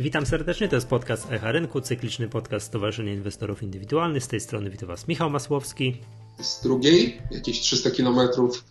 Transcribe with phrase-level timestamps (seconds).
[0.00, 4.24] Witam serdecznie, to jest podcast Echa Rynku, cykliczny podcast Stowarzyszenia Inwestorów Indywidualnych.
[4.24, 6.00] Z tej strony witam Was Michał Masłowski.
[6.40, 8.64] Z drugiej, jakieś 300 kilometrów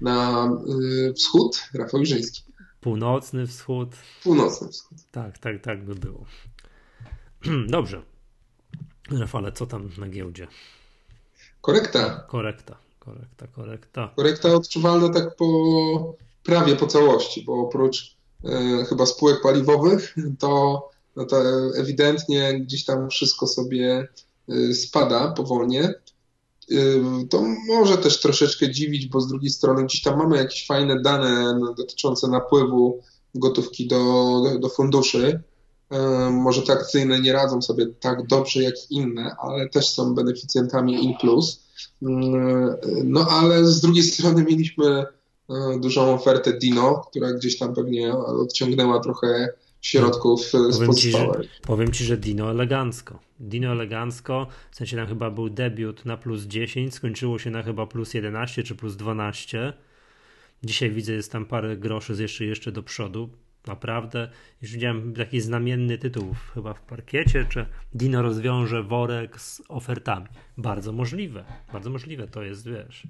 [0.00, 0.48] na
[1.08, 2.42] y, wschód, Rafał Iżyński.
[2.80, 3.88] Północny wschód.
[4.22, 4.98] Północny wschód.
[5.12, 6.24] Tak, tak, tak by było.
[7.68, 8.02] Dobrze.
[9.10, 10.46] Rafale, co tam na giełdzie?
[11.60, 12.24] Korekta.
[12.28, 14.12] Korekta, korekta, korekta.
[14.16, 18.17] Korekta odczuwalna tak po prawie po całości, bo oprócz
[18.88, 20.82] chyba spółek paliwowych, to,
[21.16, 21.36] no to
[21.76, 24.08] ewidentnie gdzieś tam wszystko sobie
[24.48, 25.94] e, spada powolnie.
[26.70, 26.74] E,
[27.30, 31.60] to może też troszeczkę dziwić, bo z drugiej strony gdzieś tam mamy jakieś fajne dane
[31.76, 33.02] dotyczące napływu
[33.34, 35.42] gotówki do, do, funduszy.
[35.90, 41.04] E, może te akcyjne nie radzą sobie tak dobrze jak inne, ale też są beneficjentami
[41.04, 41.62] in plus.
[42.02, 45.06] Mm, no ale z drugiej strony mieliśmy e,
[45.80, 49.48] dużą ofertę Dino, która gdzieś tam pewnie odciągnęła trochę
[49.80, 51.28] środków z powiem ci, że,
[51.62, 53.18] powiem ci, że Dino elegancko.
[53.40, 57.86] Dino elegancko, w sensie tam chyba był debiut na plus 10, skończyło się na chyba
[57.86, 59.72] plus 11 czy plus 12.
[60.62, 63.28] Dzisiaj widzę, jest tam parę groszy jeszcze, jeszcze do przodu.
[63.66, 64.30] Naprawdę,
[64.62, 70.26] już widziałem taki znamienny tytuł chyba w parkiecie, czy Dino rozwiąże worek z ofertami.
[70.56, 73.06] Bardzo możliwe, bardzo możliwe to jest, wiesz,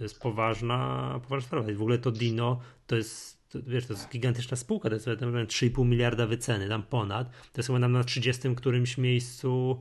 [0.00, 1.70] to jest poważna, poważna sprawa.
[1.70, 5.06] I w ogóle to Dino to jest, to, wiesz, to jest gigantyczna spółka, to jest
[5.06, 7.30] 3,5 miliarda wyceny, tam ponad.
[7.30, 9.80] To jest chyba nam na 30 którymś miejscu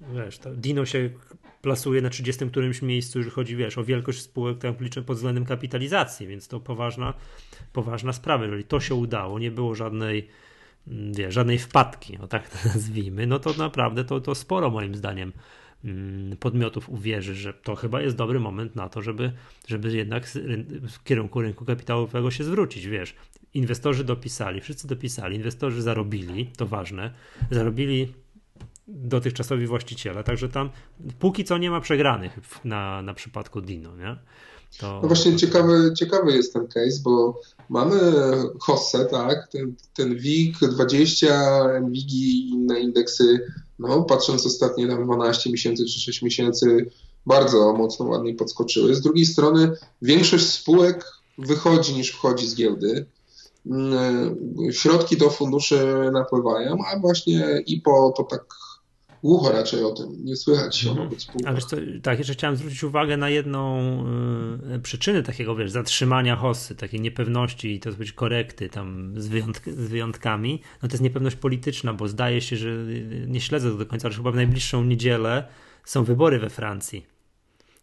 [0.00, 1.10] Wiesz, to Dino się
[1.62, 5.44] plasuje na 30 którymś miejscu, jeżeli chodzi, wiesz, o wielkość spółek, tam liczę pod względem
[5.44, 7.14] kapitalizacji, więc to poważna,
[7.72, 8.44] poważna sprawa.
[8.44, 10.28] Jeżeli to się udało, nie było żadnej,
[10.88, 14.94] mm, wiesz, żadnej wpadki, o tak to nazwijmy, no to naprawdę to, to sporo moim
[14.94, 15.32] zdaniem
[16.40, 19.32] podmiotów uwierzy, że to chyba jest dobry moment na to, żeby,
[19.66, 20.26] żeby jednak
[20.90, 23.14] w kierunku rynku kapitałowego się zwrócić, wiesz.
[23.54, 27.14] Inwestorzy dopisali, wszyscy dopisali, inwestorzy zarobili, to ważne,
[27.50, 28.14] zarobili
[28.88, 30.24] dotychczasowi właściciele.
[30.24, 30.70] Także tam
[31.18, 34.16] póki co nie ma przegranych na, na przypadku Dino, nie?
[34.78, 38.00] To, no właśnie ciekawy, ciekawy jest ten case, bo mamy
[38.60, 43.46] Hosse, tak, ten, ten WIG 20, NVIG i inne indeksy,
[43.80, 46.90] no patrząc ostatnie tam 12 miesięcy czy 6 miesięcy,
[47.26, 48.94] bardzo mocno ładnie podskoczyły.
[48.94, 51.04] Z drugiej strony większość spółek
[51.38, 53.06] wychodzi niż wchodzi z giełdy.
[53.66, 54.36] Mm,
[54.72, 58.44] środki do funduszy napływają, a właśnie IPO to tak
[59.22, 61.08] głucho raczej o tym, nie słychać się mhm.
[61.08, 61.64] o spółkach.
[61.64, 63.80] Co, tak, jeszcze chciałem zwrócić uwagę na jedną
[64.76, 69.68] y, przyczynę takiego, wiesz, zatrzymania hossy, takiej niepewności i to być korekty tam z, wyjątk
[69.68, 73.76] z, wyjątkami, no to jest niepewność polityczna, bo zdaje się, że y, nie śledzę to
[73.76, 75.48] do końca, ale chyba w najbliższą niedzielę
[75.84, 77.06] są wybory we Francji.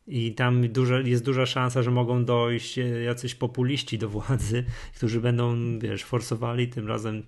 [0.08, 4.64] I tam duża, jest duża szansa, że mogą dojść y, jacyś populiści do władzy,
[4.96, 7.24] którzy będą, wiesz, forsowali tym razem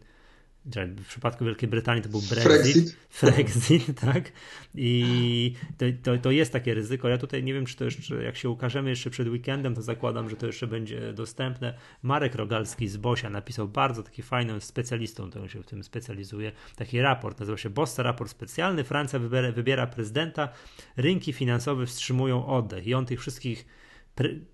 [0.66, 4.32] w przypadku Wielkiej Brytanii to był Brexit, Frexit, tak?
[4.76, 7.10] I to, to, to, jest takie ryzyko.
[7.10, 10.30] Ja tutaj nie wiem, czy to jeszcze, jak się ukażemy jeszcze przed weekendem, to zakładam,
[10.30, 11.74] że to jeszcze będzie dostępne.
[12.04, 17.02] Marek Rogalski z Bosia napisał bardzo taki fajny, specjalistą, to się w tym specjalizuje, taki
[17.02, 18.84] raport, nazywa się Bossa Raport Specjalny.
[18.84, 20.50] Francja wybiera, wybiera prezydenta,
[20.98, 23.66] rynki finansowe wstrzymują oddech i on tych wszystkich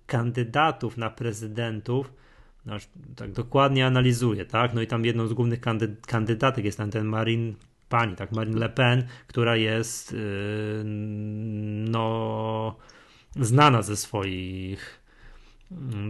[0.06, 2.12] kandydatów na prezydentów
[2.66, 2.76] no,
[3.16, 4.74] tak dokładnie analizuje, tak?
[4.74, 7.52] No i tam jedną z głównych kandy kandydatek jest tam ten Marine
[7.88, 10.18] pani, tak, Marine Le Pen, która jest yy,
[11.90, 12.76] no
[13.36, 15.05] znana ze swoich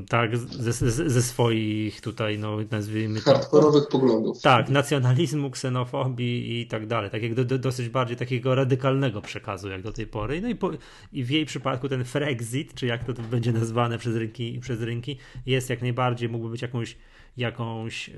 [0.08, 3.32] tak, ze, ze, ze, swoich tutaj, no nazwijmy to.
[3.32, 4.42] Hardkorowych poglądów.
[4.42, 7.10] Tak, nacjonalizmu, ksenofobii i tak dalej.
[7.10, 10.40] Takiego do, dosyć bardziej takiego radykalnego przekazu jak do tej pory.
[10.40, 10.70] No i, po,
[11.12, 15.18] i w jej przypadku ten Frexit, czy jak to będzie nazwane przez rynki, przez rynki
[15.46, 16.96] jest jak najbardziej, mógłby być jakąś,
[17.36, 18.16] jakąś yy,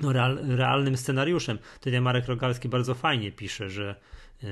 [0.00, 1.58] no, real, realnym scenariuszem.
[1.80, 4.00] Tutaj Marek Rogalski bardzo fajnie pisze, że
[4.42, 4.48] yy,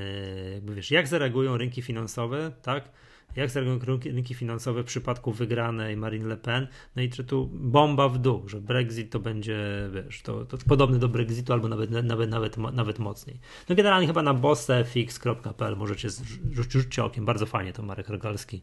[0.55, 2.91] jakby wiesz, jak zareagują rynki finansowe, tak?
[3.37, 6.67] Jak zareagują rynki finansowe w przypadku wygranej Marine Le Pen,
[6.97, 9.59] no i czy tu bomba w dół, że Brexit to będzie,
[9.93, 13.41] wiesz, to, to podobny do Brexitu albo nawet, nawet, nawet, nawet mocniej.
[13.69, 16.09] No generalnie chyba na bossfx.pl możecie
[16.51, 18.63] rzucić okiem, bardzo fajnie to Marek Rogalski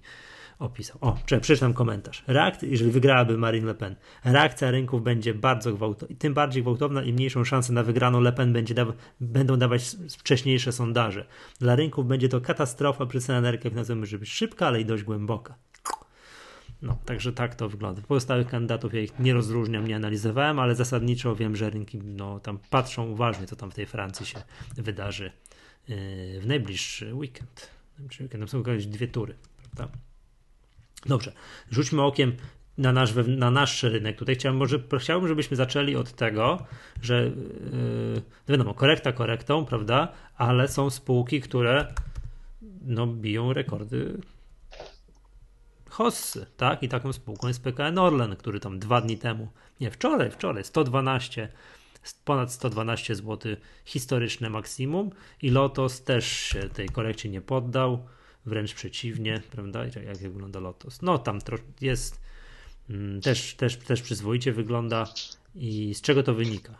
[0.59, 0.97] opisał.
[1.01, 2.23] O, przeczytam komentarz.
[2.27, 3.95] Reakcja, jeżeli wygrałaby Marine Le Pen,
[4.25, 8.53] reakcja rynków będzie bardzo gwałtowna, tym bardziej gwałtowna, im mniejszą szansę na wygraną Le Pen
[8.53, 8.85] będzie da
[9.19, 11.25] będą dawać wcześniejsze sondaże.
[11.59, 15.55] Dla rynków będzie to katastrofa, przy energii finansowej może być szybka, ale i dość głęboka.
[16.81, 18.01] No, także tak to wygląda.
[18.01, 22.59] Pozostałych kandydatów ja ich nie rozróżniam, nie analizowałem, ale zasadniczo wiem, że rynki no, tam
[22.69, 24.43] patrzą uważnie, co tam w tej Francji się
[24.75, 25.31] wydarzy
[25.87, 25.97] yy,
[26.41, 27.69] w najbliższy weekend.
[27.97, 28.41] Najbliższy weekend.
[28.41, 29.97] Tam są jakieś dwie tury, prawda?
[31.05, 31.33] Dobrze,
[31.71, 32.35] rzućmy okiem
[32.77, 34.17] na nasz, na nasz rynek.
[34.17, 36.65] Tutaj chciałbym, może, chciałbym, żebyśmy zaczęli od tego,
[37.01, 41.87] że yy, wiadomo, korekta korektą, prawda, ale są spółki, które
[42.81, 44.17] no, biją rekordy
[45.89, 46.83] Hossy, tak?
[46.83, 49.47] I taką spółką jest PKN Orlen, który tam dwa dni temu,
[49.81, 51.49] nie, wczoraj, wczoraj, 112,
[52.25, 55.09] ponad 112 zł historyczne maksimum
[55.41, 58.05] i Lotos też się tej korekcie nie poddał,
[58.45, 59.85] wręcz przeciwnie, prawda?
[59.85, 61.01] Jak wygląda Lotos?
[61.01, 61.39] No tam
[61.81, 62.19] jest
[62.89, 65.07] mm, też, też, też przyzwoicie wygląda
[65.55, 66.73] i z czego to wynika?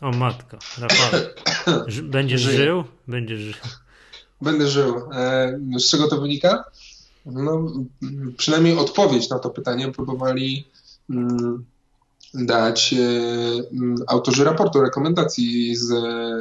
[0.00, 1.20] O matka, Rafał,
[2.02, 2.84] będziesz żył?
[3.08, 3.54] Będziesz żył.
[4.40, 5.10] Będę żył.
[5.12, 6.64] E, z czego to wynika?
[7.26, 7.72] No,
[8.36, 10.64] przynajmniej odpowiedź na to pytanie próbowali
[11.10, 11.64] mm,
[12.34, 12.98] dać e,
[13.72, 15.88] mm, autorzy raportu rekomendacji z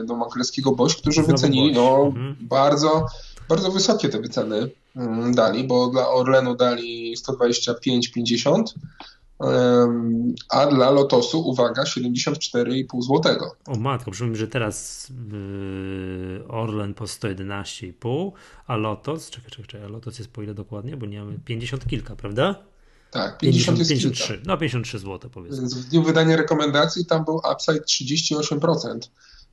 [0.07, 2.35] domu królewskiego BOŚ, którzy wycenili no, mhm.
[2.41, 3.05] bardzo,
[3.49, 8.63] bardzo wysokie te wyceny mm, dali, bo dla Orlenu dali 125,50
[10.49, 13.49] a dla Lotosu, uwaga, 74,5 zł.
[13.67, 15.07] O matko, przypomnę, że teraz
[16.47, 18.31] Orlen po 111,5,
[18.67, 21.85] a Lotos, czekaj, czekaj, czekaj, a Lotos jest po ile dokładnie, bo nie mamy 50
[21.87, 22.55] kilka, prawda?
[23.11, 25.61] Tak, 50 50, 53, no 53 zł powiedzmy.
[25.61, 28.99] Więc w dniu wydania rekomendacji tam był upside 38%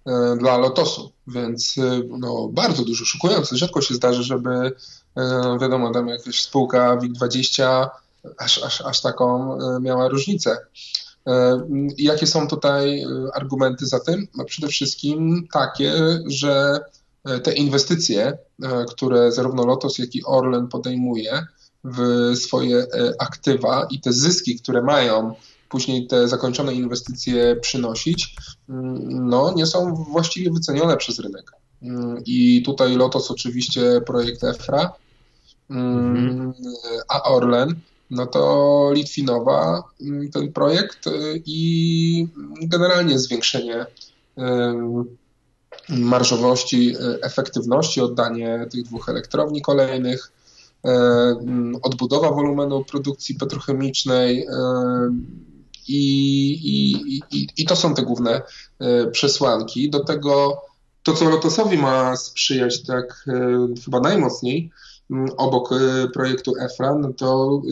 [0.06, 3.56] e, dla Lotosu, więc e, no, bardzo dużo, szukujący.
[3.56, 4.50] Rzadko się zdarzy, żeby
[5.16, 7.86] e, wiadomo, tam jakaś spółka WIG20
[8.38, 10.56] aż, aż, aż taką miała różnicę.
[11.98, 13.04] Jakie są tutaj
[13.34, 14.28] argumenty za tym?
[14.36, 15.92] No przede wszystkim takie,
[16.26, 16.80] że
[17.42, 18.38] te inwestycje,
[18.88, 21.46] które zarówno Lotos, jak i Orlen podejmuje
[21.84, 22.86] w swoje
[23.18, 25.34] aktywa i te zyski, które mają
[25.68, 28.36] później te zakończone inwestycje przynosić,
[29.08, 31.52] no nie są właściwie wycenione przez rynek.
[32.26, 34.92] I tutaj Lotos oczywiście projekt EFRA,
[35.70, 36.52] mhm.
[37.08, 42.28] a Orlen no to Litwinowa mm, ten projekt y, i
[42.62, 43.86] generalnie zwiększenie
[45.88, 50.32] marżowości, y, efektywności, oddanie tych dwóch elektrowni kolejnych,
[51.82, 54.46] odbudowa wolumenu produkcji petrochemicznej
[55.88, 58.42] i, i, i, i to są te główne
[59.12, 59.90] przesłanki.
[59.90, 60.62] Do tego
[61.02, 63.26] to, co Lotosowi ma sprzyjać tak
[63.84, 64.70] chyba najmocniej,
[65.36, 65.70] obok
[66.12, 67.62] projektu EFRA, no to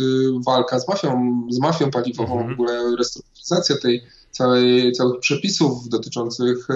[0.46, 2.50] walka z mafią, z mafią paliwową, mhm.
[2.50, 6.68] w ogóle restrukturyzacja tej całej, całych przepisów dotyczących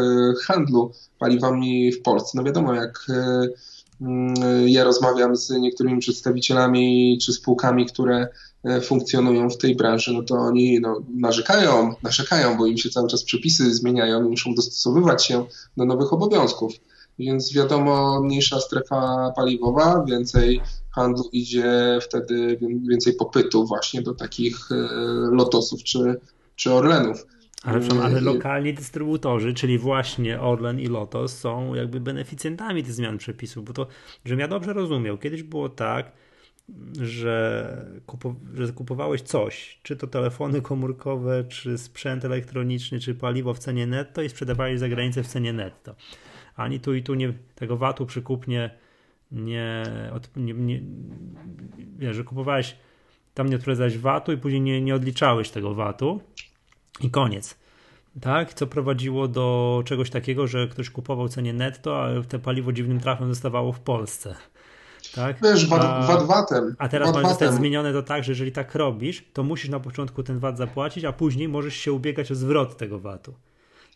[0.46, 2.32] handlu paliwami w Polsce.
[2.34, 3.06] No wiadomo, jak
[4.66, 8.28] ja rozmawiam z niektórymi przedstawicielami czy spółkami, które
[8.82, 13.25] funkcjonują w tej branży, no to oni no, narzekają, narzekają, bo im się cały czas
[13.25, 15.46] przepisy zmieniają muszą dostosowywać się
[15.76, 16.72] do nowych obowiązków.
[17.19, 20.60] Więc wiadomo, mniejsza strefa paliwowa, więcej
[20.90, 22.58] handlu idzie wtedy,
[22.88, 24.75] więcej popytu właśnie do takich e,
[25.31, 26.20] lotosów czy,
[26.56, 27.26] czy Orlenów.
[27.66, 33.64] Ale, ale lokalni dystrybutorzy, czyli właśnie Orlen i Lotos są jakby beneficjentami tych zmian przepisów,
[33.64, 33.86] bo to,
[34.24, 36.12] żebym ja dobrze rozumiał, kiedyś było tak,
[37.00, 43.58] że, kupo, że kupowałeś coś, czy to telefony komórkowe, czy sprzęt elektroniczny, czy paliwo w
[43.58, 45.94] cenie netto i sprzedawałeś za granicę w cenie netto.
[46.56, 48.70] Ani tu i tu nie, tego VAT-u przy kupnie
[49.32, 49.82] nie,
[50.36, 50.80] nie, nie
[51.98, 52.76] wiesz, że kupowałeś
[53.34, 56.20] tam nie odprowadzałeś VAT-u i później nie, nie odliczałeś tego VAT-u
[57.00, 57.56] i koniec.
[58.20, 63.00] Tak, co prowadziło do czegoś takiego, że ktoś kupował cenie netto, a te paliwo dziwnym
[63.00, 64.34] trafem zostawało w Polsce.
[65.14, 65.36] Tak?
[65.42, 66.76] Wiesz, VAT VAT-em.
[66.78, 70.22] A teraz ma zostać zmienione to tak, że jeżeli tak robisz, to musisz na początku
[70.22, 73.34] ten VAT zapłacić, a później możesz się ubiegać o zwrot tego VAT-u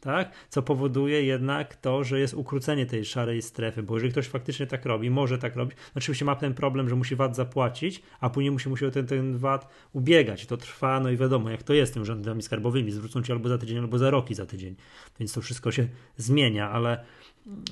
[0.01, 0.33] tak?
[0.49, 4.87] Co powoduje jednak to, że jest ukrócenie tej szarej strefy, bo jeżeli ktoś faktycznie tak
[4.87, 8.69] robi, może tak robić, oczywiście ma ten problem, że musi VAT zapłacić, a później musi,
[8.69, 10.47] musi o ten, ten VAT ubiegać.
[10.47, 13.49] To trwa, no i wiadomo, jak to jest z tym urzędami skarbowymi, zwrócą ci albo
[13.49, 14.77] za tydzień, albo za rok i za tydzień,
[15.19, 17.05] więc to wszystko się zmienia, ale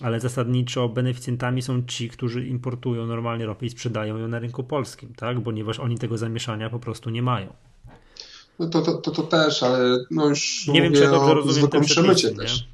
[0.01, 5.15] ale zasadniczo beneficjentami są ci, którzy importują normalnie ropę i sprzedają ją na rynku polskim,
[5.15, 5.41] tak?
[5.41, 7.53] ponieważ oni tego zamieszania po prostu nie mają.
[8.59, 11.55] No to, to, to, to też, ale no już nie wiem, czy ja dobrze rozumiem
[11.55, 12.69] zwykłym przemycie też.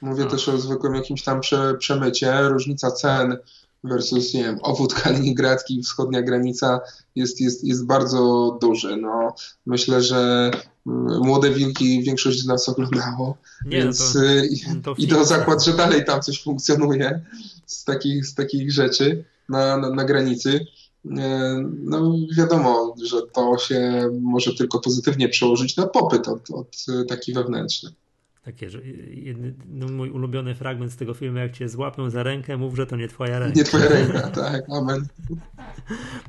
[0.00, 0.26] Mówię A.
[0.26, 2.48] też o zwykłym jakimś tam prze, przemycie.
[2.48, 3.36] Różnica cen
[3.84, 6.80] versus, nie wiem, obwód kaliningradzki, wschodnia granica
[7.14, 8.96] jest, jest, jest bardzo duży.
[8.96, 9.34] No,
[9.66, 10.50] myślę, że
[10.86, 15.24] mm, młode wilki większość z nas oglądało, nie, no więc no to, to i to
[15.24, 17.20] zakład, że dalej tam coś funkcjonuje
[17.66, 20.66] z takich, z takich rzeczy na, na, na granicy.
[21.18, 27.32] E, no wiadomo, że to się może tylko pozytywnie przełożyć na popyt od, od taki
[27.32, 27.90] wewnętrzny.
[28.44, 32.56] Takie, że jedny, no mój ulubiony fragment z tego filmu, jak cię złapią za rękę,
[32.56, 33.58] mów, że to nie twoja ręka.
[33.58, 35.06] Nie twoja ręka, tak, amen.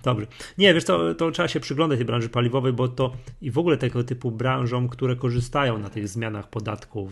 [0.03, 0.27] Dobrze.
[0.57, 3.77] Nie, wiesz, to, to trzeba się przyglądać tej branży paliwowej, bo to i w ogóle
[3.77, 7.11] tego typu branżom, które korzystają na tych zmianach podatków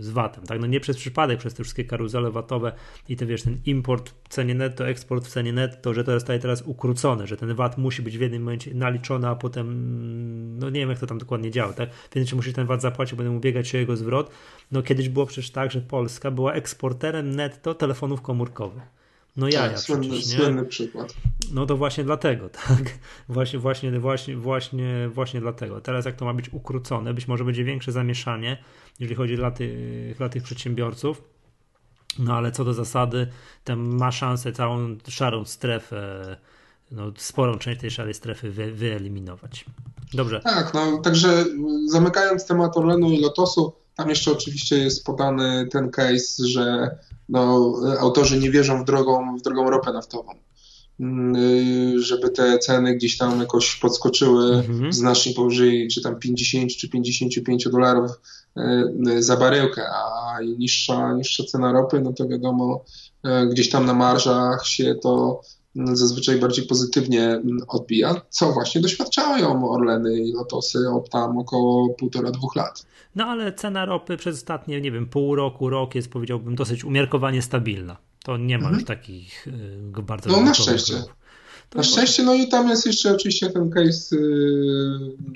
[0.00, 0.60] z VAT-em, tak?
[0.60, 2.72] No nie przez przypadek, przez te wszystkie karuzele VAT-owe
[3.08, 6.38] i te, wiesz, ten import w cenie netto, eksport w cenie netto, że to zostaje
[6.38, 10.80] teraz ukrócone, że ten VAT musi być w jednym momencie naliczony, a potem, no nie
[10.80, 11.90] wiem, jak to tam dokładnie działa, tak?
[12.14, 14.23] Więc czy musisz ten VAT zapłacić, będę ubiegać się o jego zwrot,
[14.72, 18.82] no kiedyś było przecież tak, że Polska była eksporterem netto telefonów komórkowych.
[19.36, 20.36] No ja, tak, słynny, przecież, nie?
[20.36, 21.14] słynny przykład.
[21.52, 22.98] No to właśnie dlatego, tak?
[23.28, 25.80] Właśnie, właśnie, właśnie, właśnie, właśnie dlatego.
[25.80, 28.56] Teraz jak to ma być ukrócone, być może będzie większe zamieszanie,
[29.00, 31.22] jeżeli chodzi dla tych, dla tych przedsiębiorców.
[32.18, 33.26] No ale co do zasady,
[33.64, 36.36] tam ma szansę całą szarą strefę,
[36.90, 39.64] no, sporą część tej szarej strefy wy, wyeliminować.
[40.12, 40.40] Dobrze.
[40.40, 41.44] Tak, no także
[41.86, 46.96] zamykając temat Orlenu i Lotosu, tam jeszcze oczywiście jest podany ten case, że
[47.28, 50.32] no, autorzy nie wierzą w drogą, w drogą ropę naftową.
[51.00, 54.92] Mm, żeby te ceny gdzieś tam jakoś podskoczyły mhm.
[54.92, 58.10] znacznie powyżej czy tam 50 czy 55 dolarów
[58.56, 62.84] e, za baryłkę, a niższa, niższa cena ropy, no to wiadomo,
[63.50, 65.40] gdzieś tam na marżach się to
[65.76, 72.56] zazwyczaj bardziej pozytywnie odbija, co właśnie doświadczają Orleny i Lotosy od tam około półtora, dwóch
[72.56, 72.86] lat.
[73.16, 77.42] No ale cena ropy przez ostatnie, nie wiem, pół roku, rok jest powiedziałbym dosyć umiarkowanie
[77.42, 77.96] stabilna.
[78.24, 78.74] To nie ma mhm.
[78.74, 79.46] już takich
[79.98, 80.30] y, bardzo...
[80.30, 80.94] No na szczęście.
[81.74, 84.18] Na szczęście, no i tam jest jeszcze oczywiście ten case y,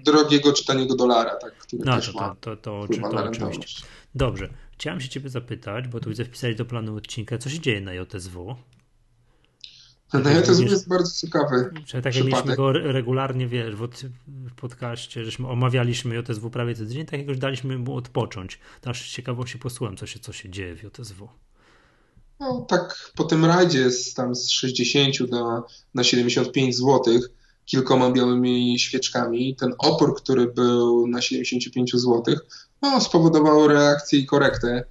[0.04, 3.82] drogiego czy taniego dolara, tak, który no, też to, ma to, to, to, to oczywiście.
[4.14, 4.48] Dobrze.
[4.72, 7.92] Chciałem się ciebie zapytać, bo tu widzę wpisali do planu odcinka, co się dzieje na
[7.94, 8.56] JSW?
[10.12, 11.70] No ja to jest bardzo ciekawy.
[11.86, 13.74] Czyli tak jak mieliśmy go regularnie, wiesz,
[14.26, 18.58] w podcaście, żeśmy omawialiśmy JSW prawie co tydzień, tak jak już daliśmy mu odpocząć.
[18.84, 21.28] Nasz ciekawości posłucham, co się, co się dzieje w JSW.
[22.40, 25.62] No tak po tym rajdzie z, tam z 60 na,
[25.94, 27.20] na 75 zł
[27.64, 32.22] kilkoma białymi świeczkami, ten opór, który był na 75 zł,
[32.82, 34.84] no, spowodował reakcję i korektę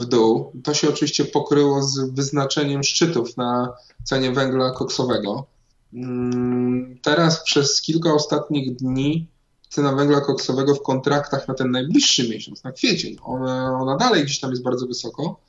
[0.00, 0.52] w dół.
[0.64, 3.72] To się oczywiście pokryło z wyznaczeniem szczytów na
[4.04, 5.46] cenie węgla koksowego.
[5.94, 9.26] Mm, teraz przez kilka ostatnich dni
[9.68, 14.40] cena węgla koksowego w kontraktach na ten najbliższy miesiąc, na kwiecień, ona, ona dalej gdzieś
[14.40, 15.40] tam jest bardzo wysoko,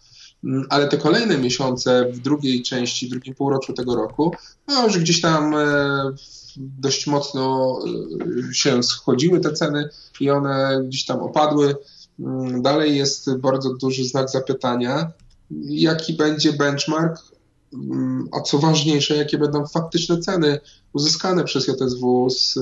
[0.43, 4.35] mm, ale te kolejne miesiące w drugiej części, w drugim półroczu tego roku,
[4.67, 6.11] no już gdzieś tam e,
[6.57, 7.79] dość mocno
[8.49, 9.89] e, się schodziły te ceny
[10.19, 11.75] i one gdzieś tam opadły.
[12.19, 15.11] Mm, dalej jest bardzo duży znak zapytania,
[15.65, 17.19] jaki będzie benchmark,
[17.73, 20.59] mm, a co ważniejsze, jakie będą faktyczne ceny
[20.93, 22.53] uzyskane przez JSW z,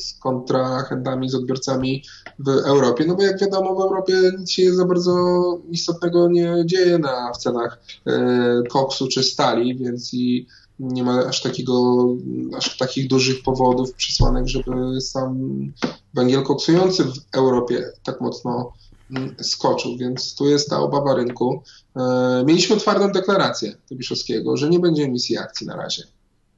[0.00, 2.02] z kontrahentami, z odbiorcami
[2.38, 3.04] w Europie.
[3.06, 5.14] No bo jak wiadomo, w Europie nic się za bardzo
[5.70, 10.46] istotnego nie dzieje na, w cenach e, koksu czy stali, więc i
[10.78, 12.06] nie ma aż takiego,
[12.56, 15.58] aż takich dużych powodów, przesłanek, żeby sam
[16.14, 18.72] węgiel koksujący w Europie tak mocno
[19.42, 21.62] skoczył, więc tu jest ta obawa rynku.
[21.96, 26.02] E, mieliśmy twardą deklarację Tobiszowskiego, że nie będzie emisji akcji na razie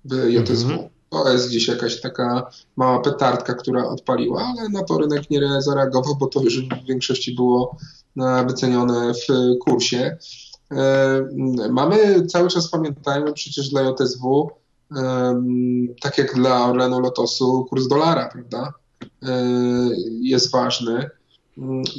[0.04, 0.70] w JSW.
[0.70, 0.88] Mhm.
[1.10, 6.16] To jest gdzieś jakaś taka mała petardka, która odpaliła, ale na to rynek nie zareagował,
[6.16, 7.76] bo to już w większości było
[8.20, 10.16] e, wycenione w kursie.
[10.72, 11.28] E,
[11.70, 14.50] mamy cały czas, pamiętajmy, przecież dla JSW,
[16.00, 18.72] tak jak dla Orlenu Lotosu, kurs dolara, prawda,
[20.20, 21.10] jest ważny.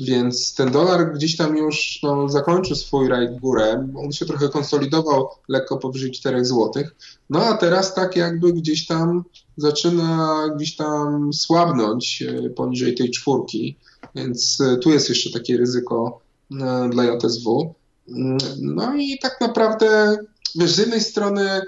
[0.02, 3.88] Więc ten dolar gdzieś tam już no, zakończył swój rajd górę.
[3.98, 6.84] On się trochę konsolidował lekko powyżej 4 zł.
[7.30, 9.24] No a teraz tak jakby gdzieś tam
[9.58, 13.78] zaczyna gdzieś tam słabnąć e, poniżej tej czwórki.
[14.16, 16.22] Więc e, tu jest jeszcze takie ryzyko
[16.62, 17.76] e, dla JSW.
[18.10, 20.18] Mm, no i tak naprawdę,
[20.56, 21.62] wiesz, z jednej strony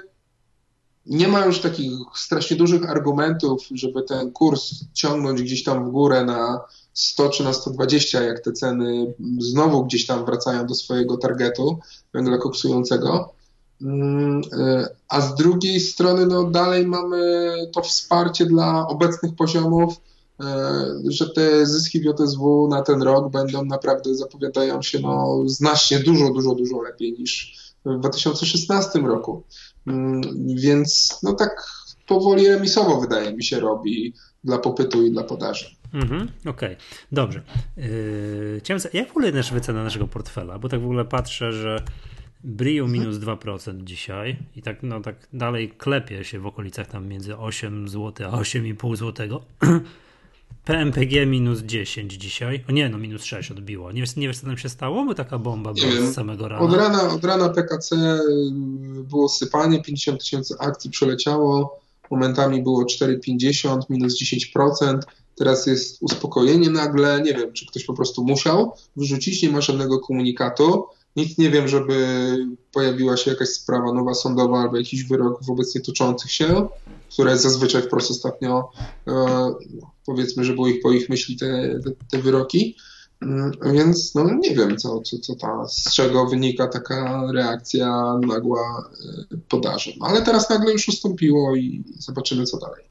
[1.06, 6.26] nie ma już takich strasznie dużych argumentów, żeby ten kurs ciągnąć gdzieś tam w górę
[6.26, 6.60] na
[7.00, 11.80] 100 czy na 120, jak te ceny znowu gdzieś tam wracają do swojego targetu
[12.14, 13.34] węgla koksującego.
[13.82, 19.94] Mm, e, a z drugiej strony, no dalej mamy to wsparcie dla obecnych poziomów,
[20.40, 26.00] e, że te zyski w JSW na ten rok będą naprawdę, zapowiadają się no, znacznie
[26.00, 29.44] dużo, dużo, dużo lepiej niż w 2016 roku.
[29.88, 30.22] Mm,
[30.56, 31.66] więc no tak
[32.08, 34.14] powoli remisowo wydaje mi się robi
[34.44, 35.79] dla popytu i dla podaży.
[35.94, 36.76] Mhm, Okej, okay.
[37.12, 37.42] dobrze.
[37.78, 40.60] Yy, chciałem, jak w ogóle jest wycena naszego portfela?
[40.60, 41.84] Bo tak w ogóle patrzę, że
[42.44, 43.02] Brio mhm.
[43.02, 47.90] minus 2% dzisiaj i tak, no, tak dalej klepie się w okolicach tam między 8
[47.90, 49.40] zł a 8,5 zł.
[50.66, 52.64] PMPG minus 10 dzisiaj.
[52.70, 53.92] O nie, no minus 6 odbiło.
[53.92, 55.06] Nie nie wiesz co tam się stało?
[55.06, 56.62] Bo taka bomba była z samego rana.
[56.62, 58.20] Od rana, od rana PKC y,
[59.04, 61.80] było sypanie, 50 tysięcy akcji przeleciało,
[62.12, 65.00] momentami było 4,50, minus 10%.
[65.40, 67.22] Teraz jest uspokojenie nagle.
[67.22, 70.86] Nie wiem, czy ktoś po prostu musiał wrzucić, nie ma żadnego komunikatu.
[71.16, 72.28] Nic nie wiem, żeby
[72.72, 76.68] pojawiła się jakaś sprawa nowa sądowa albo jakiś wyrok wobec nietoczących się,
[77.14, 78.72] które zazwyczaj wprost ostatnio
[79.08, 79.14] e,
[80.06, 82.76] powiedzmy, że było ich po ich myśli te, te, te wyroki.
[83.22, 88.90] Mm, więc no, nie wiem, co, co, co ta, z czego wynika taka reakcja nagła
[89.34, 89.94] e, podaży.
[90.02, 92.84] Ale teraz nagle już ustąpiło i zobaczymy, co dalej.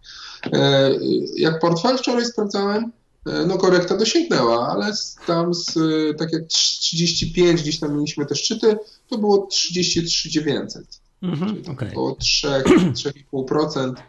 [0.53, 0.91] E,
[1.37, 2.93] jak portfel wczoraj sprawdzałem,
[3.27, 4.93] e, no korekta dosięgnęła, ale
[5.27, 5.75] tam z,
[6.19, 8.77] tak jak 35 gdzieś tam mieliśmy te szczyty,
[9.09, 11.01] to było 33 900.
[11.23, 11.91] Mhm, okay.
[11.91, 13.95] Około 3,5%.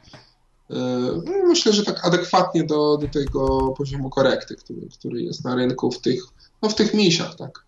[0.72, 5.92] E, myślę, że tak adekwatnie do, do tego poziomu korekty, który, który jest na rynku
[5.92, 6.24] w tych,
[6.62, 7.66] no w tych misiach, tak.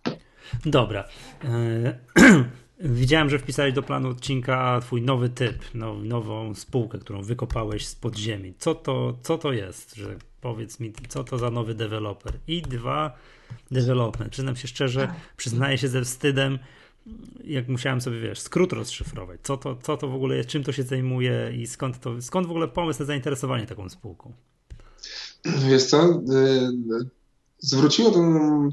[0.66, 1.08] Dobra.
[2.84, 7.94] Widziałem, że wpisałeś do planu odcinka twój nowy typ, now, nową spółkę, którą wykopałeś z
[7.94, 8.54] podziemi.
[8.58, 9.94] Co to, co to jest?
[9.94, 12.32] Że powiedz mi, co to za nowy deweloper?
[12.46, 13.16] I dwa
[13.70, 14.32] development.
[14.32, 16.58] Przyznam się szczerze, przyznaję się ze wstydem,
[17.44, 19.40] jak musiałem sobie, wiesz, skrót rozszyfrować.
[19.42, 22.46] Co to, co to w ogóle jest, czym to się zajmuje i skąd, to, skąd
[22.46, 24.32] w ogóle pomysł na zainteresowanie taką spółką?
[25.44, 27.08] Wiesz co, y,
[27.58, 28.10] zwróciła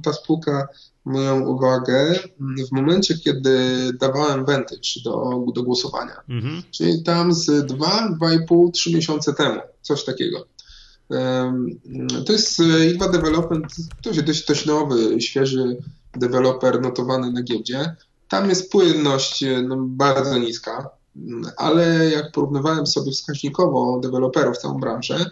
[0.03, 0.67] ta spółka
[1.09, 3.59] moją uwagę w momencie, kiedy
[3.99, 6.21] dawałem Vantage do, do głosowania.
[6.29, 6.63] Mhm.
[6.71, 10.45] Czyli tam z 2, 2,5, 3 miesiące temu, coś takiego.
[12.25, 13.65] To jest IDWA Development,
[14.01, 15.77] to jest dość, dość nowy, świeży
[16.13, 17.95] deweloper notowany na giełdzie.
[18.27, 20.89] Tam jest płynność no, bardzo niska,
[21.57, 25.31] ale jak porównywałem sobie wskaźnikowo deweloperów, całą branżę,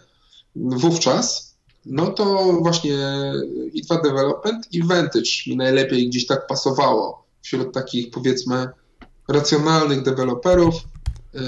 [0.56, 1.47] wówczas
[1.90, 2.98] no to właśnie
[3.74, 8.68] i2 Development i Vantage mi najlepiej gdzieś tak pasowało wśród takich powiedzmy
[9.28, 11.40] racjonalnych deweloperów, y,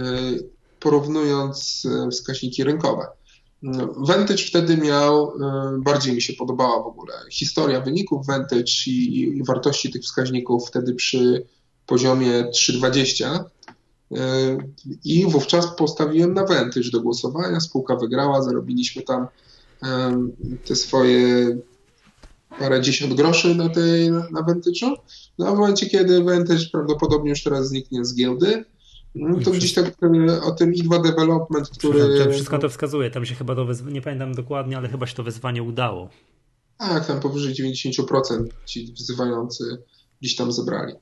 [0.79, 3.07] porównując y, wskaźniki rynkowe.
[3.97, 5.35] Vantage wtedy miał, y,
[5.79, 10.93] bardziej mi się podobała w ogóle historia wyników Vantage i, i wartości tych wskaźników wtedy
[10.95, 11.45] przy
[11.85, 13.43] poziomie 3,20
[15.05, 19.27] i wówczas postawiłem na Vantage do głosowania, spółka wygrała, zarobiliśmy tam
[20.65, 21.57] te swoje
[22.59, 24.95] parę dziesiąt groszy na tej na Vantage'u.
[25.37, 28.65] No a w momencie, kiedy Vantage prawdopodobnie już teraz zniknie z giełdy,
[29.15, 29.95] no to gdzieś tak
[30.43, 32.25] o tym i2 Development, który...
[32.25, 35.15] To wszystko to wskazuje, tam się chyba to wezwanie, nie pamiętam dokładnie, ale chyba się
[35.15, 36.09] to wezwanie udało.
[36.77, 39.63] Tak, tam powyżej 90% ci wzywający
[40.21, 40.93] gdzieś tam zebrali.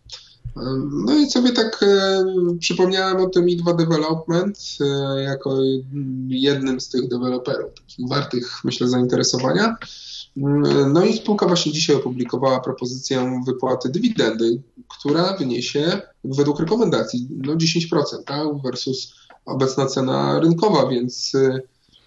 [1.06, 2.24] No i sobie tak e,
[2.60, 5.58] przypomniałem o tym i2 Development e, jako
[6.28, 9.76] jednym z tych deweloperów, takich wartych, myślę, zainteresowania.
[10.38, 17.56] Mm, no i spółka właśnie dzisiaj opublikowała propozycję wypłaty dywidendy, która wyniesie według rekomendacji no
[17.56, 19.14] 10% tak, versus
[19.46, 21.62] obecna cena rynkowa, więc e,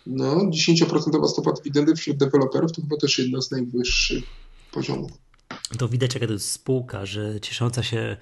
[0.07, 4.25] no 10% stopa dywidendy wśród deweloperów to chyba też jedno z najwyższych
[4.73, 5.11] poziomów
[5.79, 8.17] to widać, jaka to jest spółka, że ciesząca się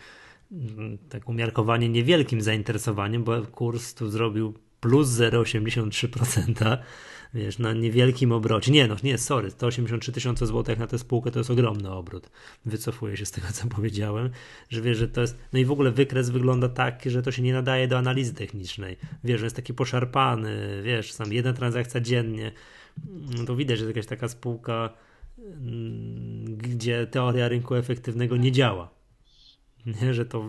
[0.53, 6.79] mm, tak umiarkowanie niewielkim zainteresowaniem, bo kurs tu zrobił plus 0,83%,
[7.35, 8.73] wiesz, na niewielkim obrocie.
[8.73, 12.31] Nie, no nie, sorry, 183 tysiące złotych na tę spółkę to jest ogromny obrót.
[12.67, 14.31] Wycofuję się z tego, co powiedziałem,
[14.71, 17.43] że wiesz, że to jest, no i w ogóle wykres wygląda tak, że to się
[17.43, 18.97] nie nadaje do analizy technicznej.
[19.25, 22.53] Wiesz, że jest taki poszarpany, wiesz, sam jedna transakcja dziennie,
[23.39, 24.91] no to widać, że jest jakaś taka spółka,
[26.47, 28.91] gdzie teoria rynku efektywnego nie działa.
[29.87, 30.49] Nie, że to.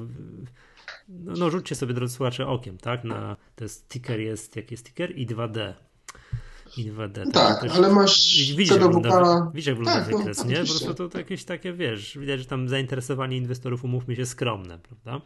[1.10, 3.04] No, no rzućcie sobie, drodzy słuchacze, okiem, tak?
[3.04, 5.18] Na, to jest sticker, jest jaki jest sticker?
[5.18, 5.74] I 2D.
[6.78, 7.32] I 2D.
[7.32, 10.60] Tak, też, ale masz widzisz, jak wygląda, widzisz, jak wygląda tak, no, wykres, no, nie?
[10.60, 14.80] Po prostu to, to jakieś takie, wiesz, widać, że tam zainteresowanie inwestorów, umówmy się, skromne,
[14.80, 15.26] prawda?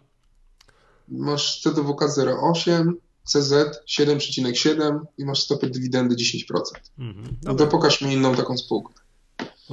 [1.08, 2.92] Masz CDWK 0,8,
[3.24, 3.54] CZ
[3.88, 6.44] 7,7 i masz stopę dywidendy 10%.
[7.00, 8.94] Mhm, no to pokaż mi inną taką spółkę.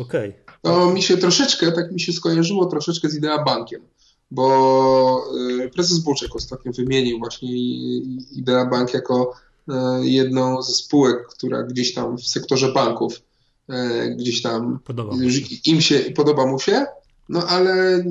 [0.01, 0.29] Okej.
[0.29, 0.55] Okay.
[0.65, 3.83] No mi się troszeczkę, tak mi się skojarzyło troszeczkę z Idea Bankiem,
[4.31, 5.25] bo
[5.65, 7.57] y, prezes Buczek ostatnio wymienił właśnie
[8.33, 9.33] Idea Bank jako
[9.69, 13.23] y, jedną ze spółek, która gdzieś tam w sektorze banków
[13.71, 15.15] y, gdzieś tam podoba
[15.67, 16.87] im się podoba mu się,
[17.29, 18.05] no ale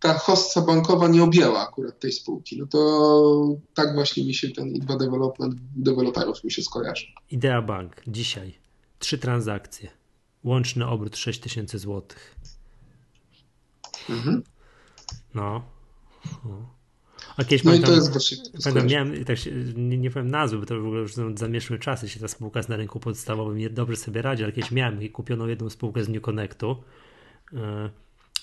[0.00, 2.58] ta hostca bankowa nie objęła akurat tej spółki.
[2.58, 7.06] No to tak właśnie mi się ten I2 Development deweloperów mi się skojarzy.
[7.30, 8.58] Idea Bank dzisiaj.
[8.98, 10.05] Trzy transakcje.
[10.46, 12.02] Łączny obrót 6000 zł.
[14.10, 14.42] Mhm.
[15.34, 15.62] No.
[17.36, 18.38] A kiedyś no pamiętam, i to jest właśnie...
[18.64, 21.78] Pamiętam, miałem, tak się, nie, nie powiem nazwy, bo to w ogóle już są zamieszłe
[21.78, 25.10] czasy, się ta spółka na rynku podstawowym nie dobrze sobie radzi, ale kiedyś miałem i
[25.10, 26.76] kupiono jedną spółkę z New Connectu.
[27.52, 27.90] E,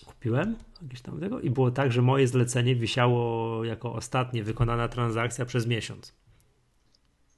[0.06, 5.46] kupiłem jakieś tam tego i było tak, że moje zlecenie wisiało jako ostatnie wykonana transakcja
[5.46, 6.14] przez miesiąc.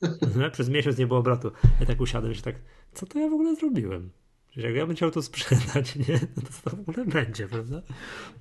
[0.53, 1.51] przez miesiąc nie było obrotu.
[1.79, 2.55] Ja tak usiadłem się tak,
[2.93, 4.09] co to ja w ogóle zrobiłem?
[4.55, 6.19] Przecież jak ja bym chciał to sprzedać, nie?
[6.35, 7.81] No to to w ogóle będzie, prawda?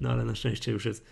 [0.00, 1.06] No ale na szczęście już jest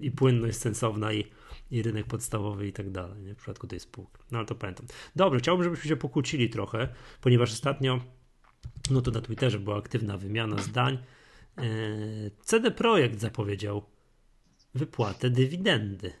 [0.00, 1.24] i płynność sensowna i,
[1.70, 3.34] i rynek podstawowy i tak dalej, nie?
[3.34, 4.22] w przypadku tej spółki.
[4.30, 4.86] No ale to pamiętam.
[5.16, 6.88] Dobrze, chciałbym, żebyśmy się pokłócili trochę,
[7.20, 8.00] ponieważ ostatnio,
[8.90, 10.98] no to na Twitterze była aktywna wymiana zdań.
[11.58, 11.62] E,
[12.44, 13.82] CD Projekt zapowiedział
[14.74, 16.12] wypłatę dywidendy.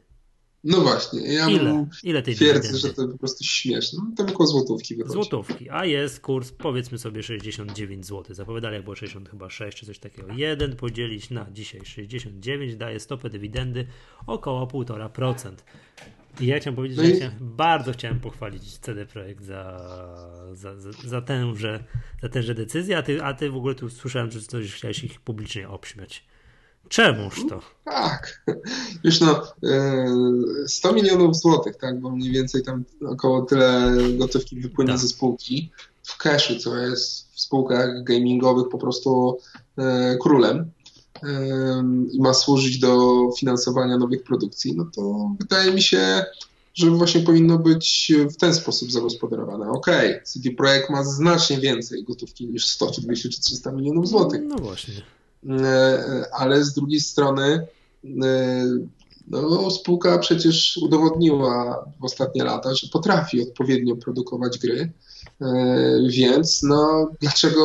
[0.68, 2.78] No właśnie, ja ile, ile tej twierdzę, dywidendy?
[2.78, 3.98] że to po prostu śmieszne.
[4.04, 5.12] No, tam około złotówki wychodzi.
[5.12, 8.34] Złotówki, a jest kurs powiedzmy sobie 69 zł.
[8.34, 10.32] Zapowiadali jak było 60 chyba 6 czy coś takiego.
[10.32, 13.86] Jeden podzielić na dzisiaj 69 daje stopę dywidendy
[14.26, 15.52] około 1,5%.
[16.40, 17.18] I ja chciałem powiedzieć, no że i...
[17.18, 19.88] ja bardzo chciałem pochwalić CD Projekt za,
[20.52, 21.84] za, za, za, tęże,
[22.22, 25.20] za tęże decyzję, a ty, a ty w ogóle tu słyszałem, że coś chciałeś ich
[25.20, 26.24] publicznie obśmiać.
[26.88, 27.60] Czemuż to?
[27.84, 28.44] Tak.
[29.04, 29.42] Już no,
[30.66, 35.00] 100 e, milionów złotych, tak, bo mniej więcej tam około tyle gotówki wypłynie tak.
[35.00, 35.70] ze spółki
[36.02, 39.38] w cashu, co jest w spółkach gamingowych po prostu
[39.78, 40.70] e, królem
[42.12, 46.24] i ma służyć do finansowania nowych produkcji, no to wydaje mi się,
[46.74, 49.70] że właśnie powinno być w ten sposób zagospodarowane.
[49.70, 54.08] Okej, okay, CD Projekt ma znacznie więcej gotówki niż 100, czy 200, czy 300 milionów
[54.08, 54.40] złotych.
[54.44, 54.94] No właśnie.
[55.46, 57.66] E, ale z drugiej strony
[58.22, 58.64] e,
[59.28, 64.92] no, spółka przecież udowodniła w ostatnie lata, że potrafi odpowiednio produkować gry,
[65.40, 67.62] e, więc no, dlaczego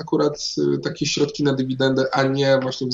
[0.00, 2.86] akurat takie środki na dywidendę, a nie właśnie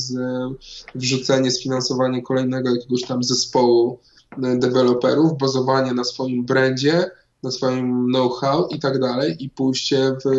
[0.95, 3.99] wrzucenie, sfinansowanie kolejnego jakiegoś tam zespołu
[4.39, 7.11] deweloperów, bazowanie na swoim brandzie,
[7.43, 10.31] na swoim know-how i tak dalej i pójście w,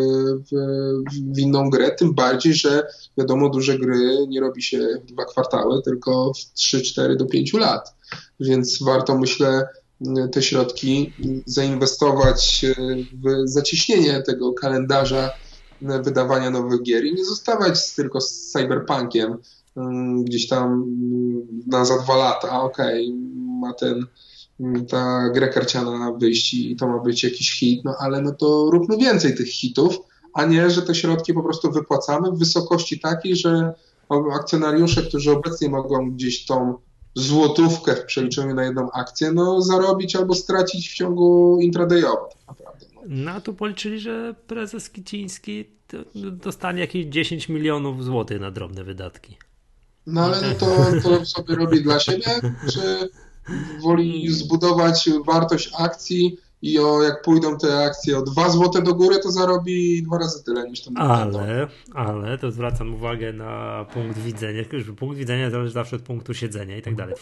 [0.52, 0.56] w,
[1.36, 2.88] w, inną grę, tym bardziej, że
[3.18, 7.96] wiadomo, duże gry nie robi się w dwa kwartały, tylko w 3-4 do 5 lat.
[8.40, 9.68] Więc warto, myślę,
[10.32, 11.14] te środki
[11.46, 12.66] zainwestować
[13.24, 15.32] w zacieśnienie tego kalendarza
[15.82, 19.38] wydawania nowych gier i nie zostawać tylko z cyberpunkiem
[19.78, 20.86] mm, gdzieś tam
[21.68, 22.62] na za dwa lata.
[22.62, 23.20] Okej, okay,
[23.62, 24.06] ma ten
[24.90, 28.98] ta gra karciana wyjść i to ma być jakiś hit, no ale no to róbmy
[28.98, 29.98] więcej tych hitów,
[30.34, 33.74] a nie, że te środki po prostu wypłacamy w wysokości takiej, że
[34.34, 36.74] akcjonariusze, którzy obecnie mogą gdzieś tą
[37.16, 42.86] złotówkę w przeliczeniu na jedną akcję, no zarobić albo stracić w ciągu intradayowym tak naprawdę.
[42.96, 43.34] No.
[43.34, 45.66] no tu policzyli, że prezes Kiciński
[46.32, 49.38] dostanie jakieś 10 milionów złotych na drobne wydatki.
[50.08, 52.26] No ale no to, to sobie robi dla siebie,
[52.74, 53.10] czy
[53.84, 59.20] woli zbudować wartość akcji i o, jak pójdą te akcje o 2 zł do góry,
[59.20, 64.64] to zarobi dwa razy tyle niż to Ale, ale to zwracam uwagę na punkt widzenia.
[64.98, 67.16] Punkt widzenia zależy zawsze od punktu siedzenia i tak dalej.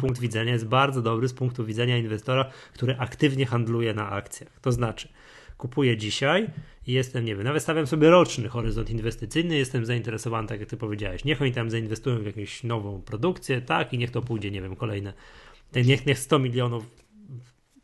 [0.00, 4.60] Punkt widzenia jest bardzo dobry z punktu widzenia inwestora, który aktywnie handluje na akcjach.
[4.60, 5.08] To znaczy,
[5.58, 6.50] kupuję dzisiaj
[6.86, 10.76] i jestem, nie wiem, nawet stawiam sobie roczny horyzont inwestycyjny, jestem zainteresowany, tak jak ty
[10.76, 11.24] powiedziałeś.
[11.24, 14.76] Niech oni tam zainwestują w jakąś nową produkcję, tak, i niech to pójdzie, nie wiem,
[14.76, 15.12] kolejne
[15.74, 17.02] niech, niech 100 milionów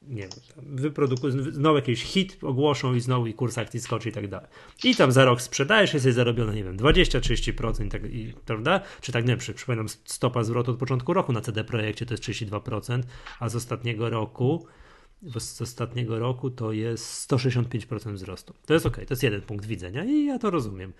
[0.08, 4.28] nie wiem, wyprodukują, znowu jakiś hit ogłoszą i znowu i kurs akcji skoczy i tak
[4.28, 4.48] dalej.
[4.84, 8.80] I tam za rok sprzedajesz, jesteś zarobione, nie wiem, 20-30% i tak, i, prawda?
[9.00, 12.24] Czy tak, nie wiem, przypominam, stopa zwrotu od początku roku na CD Projekcie to jest
[12.24, 13.02] 32%,
[13.40, 14.66] a z ostatniego roku
[15.38, 18.54] z ostatniego roku to jest 165% wzrostu.
[18.66, 20.92] To jest ok, to jest jeden punkt widzenia i ja to rozumiem.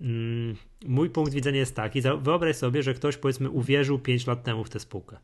[0.00, 4.64] Mm, mój punkt widzenia jest taki, wyobraź sobie, że ktoś powiedzmy uwierzył 5 lat temu
[4.64, 5.16] w tę spółkę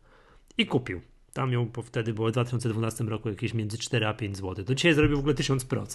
[0.60, 1.00] i kupił.
[1.32, 4.64] Tam ją bo wtedy było w 2012 roku jakieś między 4 a 5 zł.
[4.64, 5.86] Do dzisiaj zrobił w ogóle 1000%.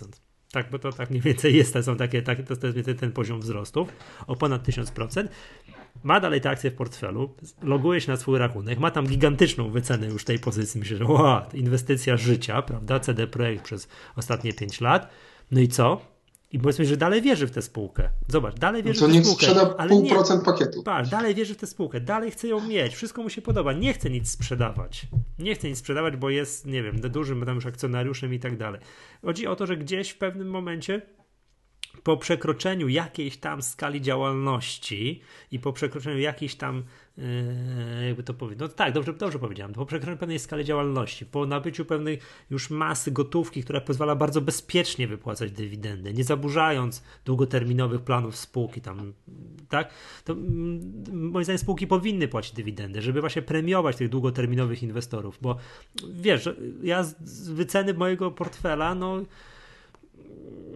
[0.52, 3.12] Tak, bo to tak mniej więcej jest, to są takie, tak, to jest więcej ten
[3.12, 3.90] poziom wzrostów
[4.28, 5.28] o ponad 1000%.
[6.04, 10.08] Ma dalej te akcje w portfelu, loguje się na swój rachunek, ma tam gigantyczną wycenę
[10.08, 10.80] już tej pozycji.
[10.80, 13.00] Myślę, że wow, inwestycja życia, prawda?
[13.00, 15.10] CD Projekt przez ostatnie 5 lat.
[15.52, 16.15] No i co?
[16.52, 18.10] I powiedzmy, że dalej wierzy w tę spółkę.
[18.28, 19.46] Zobacz, dalej wierzy no w tę spółkę.
[19.46, 20.84] sprzeda ale pół nie, procent pakietu.
[20.84, 23.94] Patrz, dalej wierzy w tę spółkę, dalej chce ją mieć, wszystko mu się podoba, nie
[23.94, 25.08] chce nic sprzedawać.
[25.40, 28.82] Nie chce nic sprzedawać, bo jest, nie wiem, dużym tam już akcjonariuszem i tak dalej.
[29.22, 31.02] Chodzi o to, że gdzieś w pewnym momencie
[32.06, 36.84] po przekroczeniu jakiejś tam skali działalności i po przekroczeniu jakiejś tam,
[37.18, 37.26] yy,
[38.08, 41.86] jakby to powiedzieć, no tak, dobrze, dobrze powiedziałem, po przekroczeniu pewnej skali działalności, po nabyciu
[41.86, 48.82] pewnej już masy gotówki, która pozwala bardzo bezpiecznie wypłacać dywidendy, nie zaburzając długoterminowych planów spółki
[48.82, 49.14] tam,
[49.70, 55.40] tak, to mm, moim zdaniem spółki powinny płacić dywidendy, żeby właśnie premiować tych długoterminowych inwestorów,
[55.42, 55.58] bo
[56.14, 56.50] wiesz,
[56.84, 59.22] ja z wyceny mojego portfela, no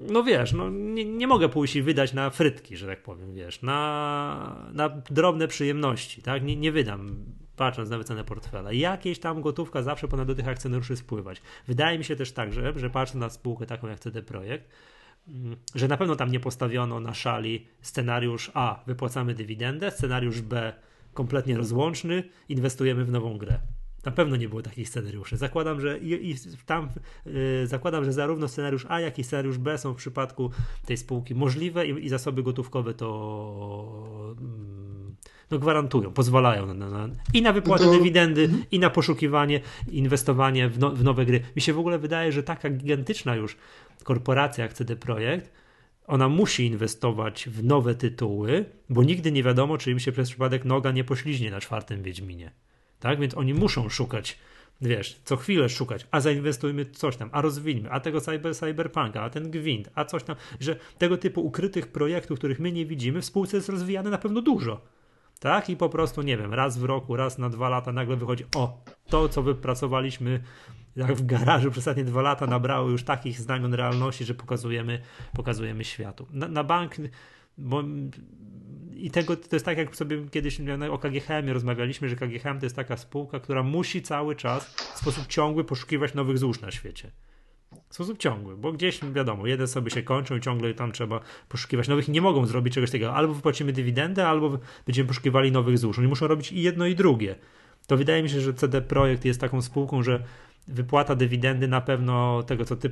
[0.09, 3.61] no wiesz, no nie, nie, mogę pójść i wydać na frytki, że tak powiem, wiesz,
[3.61, 6.43] na, na drobne przyjemności, tak?
[6.43, 8.73] Nie, nie wydam, patrząc na wycenę portfela.
[8.73, 11.41] Jakieś tam gotówka zawsze ponad do tych akcjonariuszy spływać.
[11.67, 14.69] Wydaje mi się też tak, że, że patrząc na spółkę taką jak CD Projekt,
[15.27, 20.73] mm, że na pewno tam nie postawiono na szali scenariusz A, wypłacamy dywidendę, scenariusz B,
[21.13, 23.59] kompletnie rozłączny, inwestujemy w nową grę.
[24.05, 25.37] Na pewno nie było takich scenariuszy.
[25.37, 26.35] Zakładam, że i, i
[26.65, 26.89] tam
[27.25, 30.51] yy, zakładam, że zarówno scenariusz A, jak i scenariusz B są w przypadku
[30.85, 35.09] tej spółki możliwe i, i zasoby gotówkowe to yy,
[35.51, 37.97] no gwarantują, pozwalają na, na, na, i na wypłatę no to...
[37.97, 38.63] dywidendy, mhm.
[38.71, 41.41] i na poszukiwanie, inwestowanie w, no, w nowe gry.
[41.55, 43.57] Mi się w ogóle wydaje, że taka gigantyczna już
[44.03, 45.51] korporacja jak CD Projekt,
[46.07, 50.65] ona musi inwestować w nowe tytuły, bo nigdy nie wiadomo, czy im się przez przypadek
[50.65, 52.51] noga nie pośliźnie na czwartym Wiedźminie.
[52.99, 53.19] Tak?
[53.19, 54.39] Więc oni muszą szukać,
[54.81, 59.29] wiesz, co chwilę szukać, a zainwestujmy coś tam, a rozwijmy, a tego cyber, cyberpunka, a
[59.29, 63.25] ten gwint, a coś tam, że tego typu ukrytych projektów, których my nie widzimy, w
[63.25, 64.81] spółce jest rozwijane na pewno dużo.
[65.39, 65.69] Tak?
[65.69, 68.83] I po prostu, nie wiem, raz w roku, raz na dwa lata nagle wychodzi, o,
[69.09, 70.43] to co wypracowaliśmy
[70.95, 75.01] jak w garażu przez ostatnie dwa lata nabrało już takich znamion realności, że pokazujemy,
[75.33, 76.27] pokazujemy światu.
[76.31, 76.95] Na, na bank,
[77.59, 77.83] bo
[78.95, 82.75] i tego to jest tak, jak sobie kiedyś o KGHM rozmawialiśmy, że KGHM to jest
[82.75, 87.11] taka spółka, która musi cały czas w sposób ciągły poszukiwać nowych złóż na świecie.
[87.89, 91.19] W sposób ciągły, bo gdzieś wiadomo, jeden sobie się kończą i ciągle tam trzeba
[91.49, 93.13] poszukiwać nowych i nie mogą zrobić czegoś takiego.
[93.13, 95.99] Albo wypłacimy dywidendę, albo będziemy poszukiwali nowych złóż.
[95.99, 97.35] Oni muszą robić i jedno i drugie.
[97.87, 100.23] To wydaje mi się, że CD Projekt jest taką spółką, że
[100.67, 102.91] wypłata dywidendy na pewno tego, co ty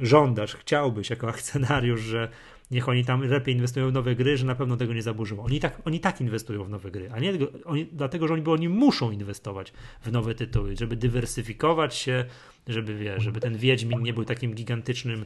[0.00, 2.28] żądasz, chciałbyś jako akcjonariusz, że
[2.70, 5.44] niech oni tam lepiej inwestują w nowe gry, że na pewno tego nie zaburzą.
[5.44, 7.32] Oni tak, oni tak inwestują w nowe gry, a nie
[7.64, 12.24] oni, dlatego, że oni, bo oni muszą inwestować w nowe tytuły, żeby dywersyfikować się,
[12.68, 15.24] żeby, wie, żeby ten Wiedźmin nie był takim gigantycznym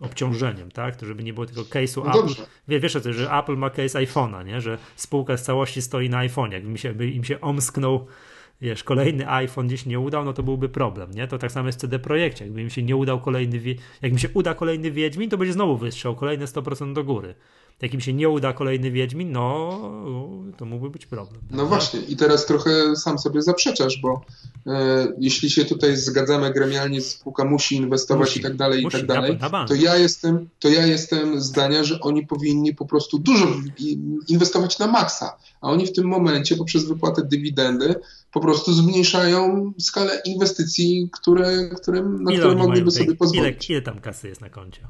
[0.00, 0.96] obciążeniem, tak?
[0.96, 2.42] To żeby nie było tego case'u no Apple.
[2.68, 4.60] Wie, wiesz o tym, że Apple ma case iPhone'a, nie?
[4.60, 6.52] Że spółka z całości stoi na iPhone'ie.
[6.52, 8.06] Jakby się, by im się omsknął
[8.60, 11.26] wiesz, kolejny iPhone gdzieś nie udał, no to byłby problem, nie?
[11.26, 12.44] To tak samo jest w CD Projekcie.
[12.44, 13.60] Jakby się nie udał kolejny,
[14.02, 17.34] jak mi się uda kolejny Wiedźmin, to będzie znowu wystrzał, kolejne 100% do góry.
[17.82, 19.80] Jak im się nie uda kolejny Wiedźmin, no
[20.56, 21.40] to mógłby być problem.
[21.50, 21.68] No tak?
[21.68, 24.24] właśnie i teraz trochę sam sobie zaprzeczasz, bo
[24.66, 29.00] e, jeśli się tutaj zgadzamy gremialnie, spółka musi inwestować musi, i tak dalej, musi, i
[29.00, 32.86] tak dalej, na, na to ja jestem, to ja jestem zdania, że oni powinni po
[32.86, 33.46] prostu dużo
[34.28, 37.94] inwestować na maksa, a oni w tym momencie poprzez wypłatę dywidendy
[38.32, 43.70] po prostu zmniejszają skalę inwestycji, które, którym, na ile które mogliby sobie pozwolić.
[43.70, 44.80] Ile, ile tam kasy jest na koncie?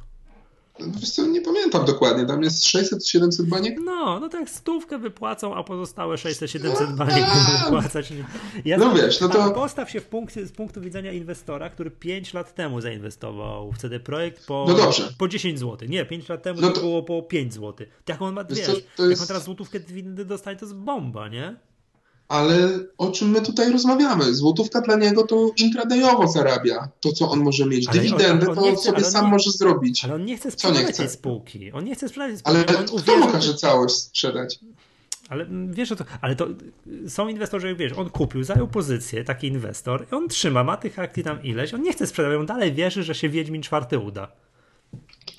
[0.81, 3.79] Wiesz co, nie pamiętam dokładnie, tam jest 600-700 baniek?
[3.85, 8.13] No, no tak stówkę wypłacą, a pozostałe 600-700 baniek będą wypłacać.
[8.65, 9.51] Ja no wiesz, no to...
[9.51, 14.01] Postaw się w punkcie, z punktu widzenia inwestora, który 5 lat temu zainwestował w CD
[14.01, 15.15] Projekt po, no dobrze.
[15.19, 15.89] po 10 zł.
[15.89, 16.81] Nie, 5 lat temu no to...
[16.81, 17.87] było po 5 zł.
[18.09, 19.11] Jak on ma, wiesz, to, to jest...
[19.11, 19.81] jak on teraz złotówkę
[20.25, 21.57] dostanie, to jest bomba, nie?
[22.29, 24.35] Ale o czym my tutaj rozmawiamy?
[24.35, 27.87] Złotówka dla niego to intradayowo zarabia to, co on może mieć.
[27.87, 30.05] Dywidendę to on sobie sam nie, może zrobić.
[30.05, 31.73] Ale on nie chce sprzedać tej spółki.
[31.73, 32.59] On nie chce sprzedać spółki.
[32.59, 33.19] Ale on kto uwierzy...
[33.19, 34.59] mu każe całość sprzedać?
[35.29, 36.47] Ale wiesz, to, ale to
[37.09, 41.23] są inwestorzy, wiesz, on kupił, zajął pozycję, taki inwestor, i on trzyma, ma tych akcji
[41.23, 44.33] tam ileś, on nie chce sprzedać, on dalej wierzy, że się Wiedźmin czwarty uda.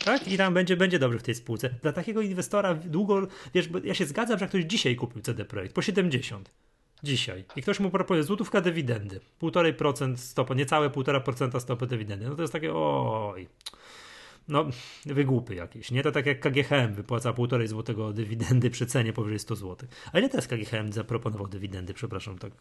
[0.05, 0.27] Tak?
[0.27, 1.69] I tam będzie, będzie dobrze w tej spółce.
[1.81, 5.75] Dla takiego inwestora długo, wiesz, bo ja się zgadzam, że ktoś dzisiaj kupił CD Projekt
[5.75, 6.49] po 70
[7.05, 12.41] dzisiaj i ktoś mu proponuje złotówka dywidendy, 1,5% stopy, niecałe 1,5% stopy dywidendy, no to
[12.41, 13.47] jest takie oj,
[14.47, 14.65] no
[15.05, 16.03] wygłupy jakieś, nie?
[16.03, 19.89] To tak jak KGHM wypłaca 1,5 złotego dywidendy przy cenie powyżej 100 zł.
[20.13, 22.51] Ale nie teraz KGHM zaproponował dywidendy, przepraszam, tak.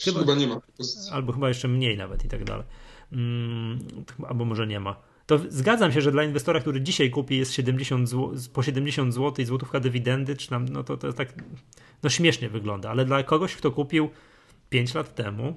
[0.00, 0.60] Chyba, chyba nie ma.
[1.12, 2.66] Albo chyba jeszcze mniej nawet i tak dalej.
[3.12, 3.78] Mm,
[4.28, 4.96] albo może nie ma
[5.28, 9.34] to zgadzam się, że dla inwestora, który dzisiaj kupi jest 70 zł, po 70 zł
[9.38, 11.28] i złotówka dywidendy, czy tam, no to, to tak
[12.02, 14.08] no śmiesznie wygląda, ale dla kogoś, kto kupił
[14.70, 15.56] 5 lat temu,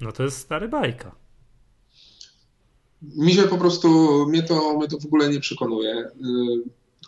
[0.00, 1.14] no to jest stary bajka.
[3.02, 3.88] Mi się po prostu,
[4.28, 5.94] mnie to, mnie to w ogóle nie przekonuje.
[5.96, 6.10] Y,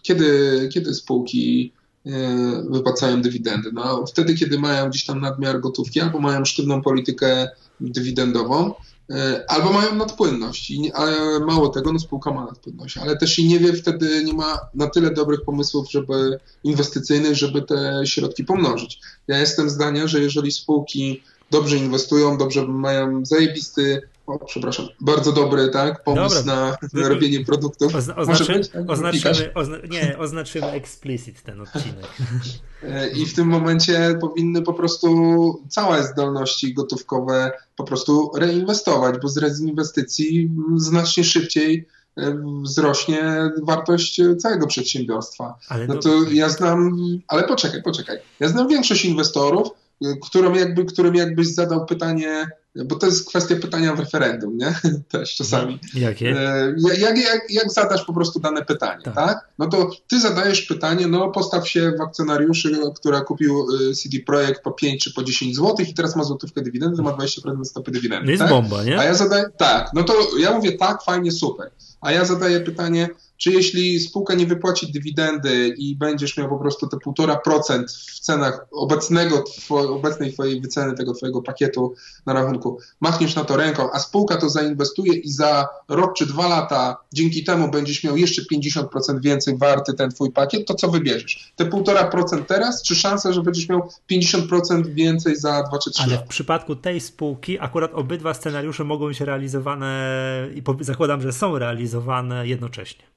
[0.03, 1.73] kiedy, kiedy spółki
[2.07, 2.11] y,
[2.71, 3.71] wypłacają dywidendy?
[3.73, 7.49] No, wtedy, kiedy mają gdzieś tam nadmiar gotówki albo mają sztywną politykę
[7.81, 8.75] dywidendową,
[9.49, 13.73] albo mają nadpłynność, ale mało tego, no spółka ma nadpłynność, ale też i nie wie
[13.73, 19.01] wtedy, nie ma na tyle dobrych pomysłów, żeby inwestycyjnych, żeby te środki pomnożyć.
[19.29, 25.69] Ja jestem zdania, że jeżeli spółki dobrze inwestują, dobrze mają zajebisty o, przepraszam, bardzo dobry
[25.69, 26.77] tak, pomysł Dobra.
[26.93, 27.95] na, robienie produktów.
[27.95, 28.91] Ozna oznaczy, być, tak?
[28.91, 32.07] oznaczymy, ozna nie, oznaczymy explicit ten odcinek.
[32.83, 35.09] E, I w tym momencie powinny po prostu
[35.69, 44.67] całe zdolności gotówkowe po prostu reinwestować, bo z rezinwestycji znacznie szybciej e, wzrośnie wartość całego
[44.67, 45.59] przedsiębiorstwa.
[45.69, 48.19] Ale no to ja znam, ale poczekaj, poczekaj.
[48.41, 49.69] Ja znam większość inwestorów,
[50.23, 54.75] którym, jakby, którym jakbyś zadał pytanie, bo to jest kwestia pytania w referendum, nie?
[55.09, 55.79] Też czasami.
[55.95, 56.31] Jakie?
[56.31, 59.15] E, jak, jak, jak zadasz po prostu dane pytanie, tak.
[59.15, 59.49] tak?
[59.59, 64.63] No to ty zadajesz pytanie, no postaw się w akcjonariuszy, która kupił y, CD Projekt
[64.63, 68.25] po 5 czy po 10 zł i teraz ma złotówkę dywidendy, ma 20% stopy dywidendy.
[68.25, 68.51] No jest tak?
[68.51, 68.99] bomba, nie?
[68.99, 71.71] A ja zadaję, tak, no to ja mówię tak, fajnie, super.
[72.01, 73.09] A ja zadaję pytanie,
[73.41, 77.85] czy jeśli spółka nie wypłaci dywidendy i będziesz miał po prostu te 1,5%
[78.17, 81.95] w cenach obecnego, obecnej twojej wyceny tego twojego pakietu
[82.27, 86.49] na rachunku, machniesz na to ręką, a spółka to zainwestuje i za rok czy dwa
[86.49, 91.53] lata dzięki temu będziesz miał jeszcze 50% więcej warty ten twój pakiet, to co wybierzesz?
[91.57, 96.13] Te 1,5% teraz, czy szansa, że będziesz miał 50% więcej za 2 czy 3 Ale
[96.13, 96.25] lata?
[96.25, 100.21] w przypadku tej spółki akurat obydwa scenariusze mogą być realizowane
[100.55, 103.11] i zakładam, że są realizowane jednocześnie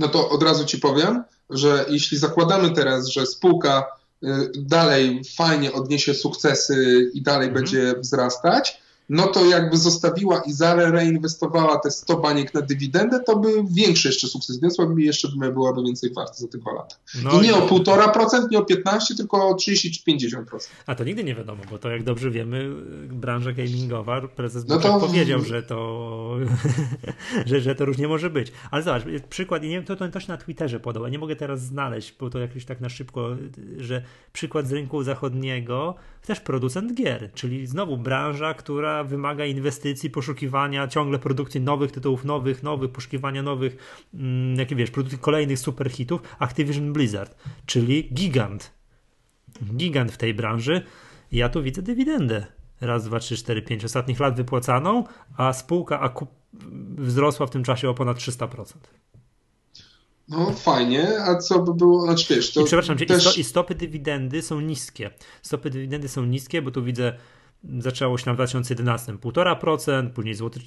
[0.00, 3.86] no to od razu ci powiem, że jeśli zakładamy teraz, że spółka
[4.22, 7.54] y, dalej fajnie odniesie sukcesy i dalej mhm.
[7.54, 10.52] będzie wzrastać, no to jakby zostawiła i
[10.90, 15.52] reinwestowała te 100 baniek na dywidendę, to by większy jeszcze sukces wniosła i jeszcze by
[15.52, 16.96] byłaby więcej warta za te dwa lata.
[17.24, 17.52] No I nie i...
[17.52, 20.44] o 1,5%, nie o 15%, tylko o 30 czy 50%.
[20.86, 22.70] A to nigdy nie wiadomo, bo to jak dobrze wiemy,
[23.08, 25.00] branża gamingowa, prezes no to...
[25.00, 26.36] powiedział, że to,
[27.46, 28.52] że, że to różnie może być.
[28.70, 31.36] Ale zobacz, przykład, i nie wiem, to, to też na Twitterze podał, a nie mogę
[31.36, 33.36] teraz znaleźć, bo to jakoś tak na szybko,
[33.76, 35.94] że przykład z rynku zachodniego,
[36.26, 42.62] też producent gier, czyli znowu branża, która wymaga inwestycji, poszukiwania ciągle produkcji nowych tytułów, nowych,
[42.62, 43.76] nowych, poszukiwania nowych,
[44.14, 47.36] mm, jakie wiesz, produkcji kolejnych superhitów, Activision Blizzard,
[47.66, 48.72] czyli gigant.
[49.76, 50.82] Gigant w tej branży.
[51.32, 52.46] Ja tu widzę dywidendę.
[52.80, 55.04] Raz, dwa, trzy, cztery, pięć ostatnich lat wypłacaną,
[55.36, 56.30] a spółka akup
[56.98, 58.64] wzrosła w tym czasie o ponad 300%.
[60.30, 63.38] No fajnie, a co by było, znaczy wiesz, to I przepraszam cię, też...
[63.38, 65.10] i, stopy dywidendy są niskie.
[65.42, 67.16] Stopy dywidendy są niskie, bo tu widzę
[67.78, 70.60] zaczęło się na 2011 1,5%, później złoty,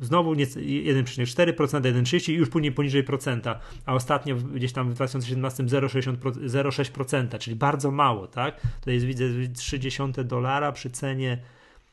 [0.00, 7.38] znowu 1,4%, 1,30% i już później poniżej procenta, a ostatnio gdzieś tam w 2017 0,6%,
[7.38, 8.60] czyli bardzo mało, tak?
[8.80, 11.38] To jest widzę 30 dolara przy cenie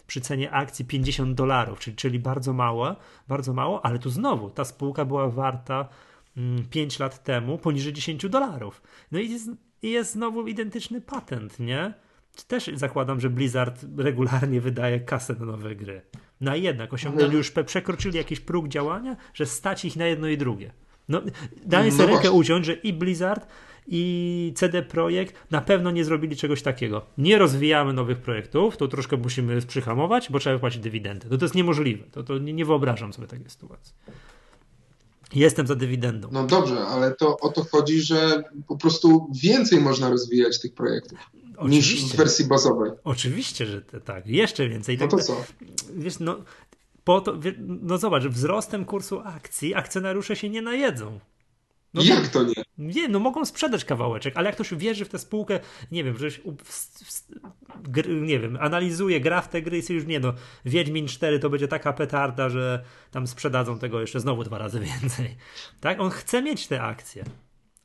[0.08, 2.96] przy cenie akcji 50 dolarów, czyli, czyli bardzo mało,
[3.28, 5.90] bardzo mało, ale tu znowu ta spółka była warta
[6.70, 8.82] 5 mm, lat temu poniżej 10 dolarów.
[9.12, 9.50] No i jest,
[9.82, 11.94] jest znowu identyczny patent, nie?
[12.44, 16.02] Też zakładam, że Blizzard regularnie wydaje kasę na nowe gry.
[16.42, 17.38] No jednak osiągnęli mhm.
[17.38, 20.72] już, przekroczyli jakiś próg działania, że stać ich na jedno i drugie.
[21.10, 21.22] No,
[21.66, 23.48] daję sobie no rękę uciąć, że i Blizzard,
[23.88, 27.06] i CD Projekt na pewno nie zrobili czegoś takiego.
[27.18, 31.30] Nie rozwijamy nowych projektów, to troszkę musimy przyhamować, bo trzeba wypłacić dywidendy.
[31.30, 32.04] To, to jest niemożliwe.
[32.12, 33.94] To, to nie, nie wyobrażam sobie takiej sytuacji.
[35.36, 36.30] Jestem za dywidendą.
[36.32, 41.20] No dobrze, ale to o to chodzi, że po prostu więcej można rozwijać tych projektów.
[41.58, 42.04] Oczywiście.
[42.04, 42.92] niż w wersji bazowej.
[43.04, 44.28] Oczywiście, że tak.
[44.28, 44.98] Jeszcze więcej.
[44.98, 45.44] No to co?
[45.96, 46.38] Wiesz, no,
[47.04, 51.20] po to, no zobacz, wzrostem kursu akcji akcjonariusze się nie najedzą.
[51.94, 52.54] No jak to nie?
[52.78, 55.60] Nie, no mogą sprzedać kawałeczek, ale jak ktoś wierzy w tę spółkę,
[55.92, 56.28] nie wiem, że
[58.22, 60.34] nie wiem, analizuje, gra w te gry i już nie no,
[60.66, 65.38] Wiedźmin 4 to będzie taka petarda, że tam sprzedadzą tego jeszcze znowu dwa razy więcej.
[65.80, 66.00] Tak?
[66.00, 67.24] On chce mieć te akcje.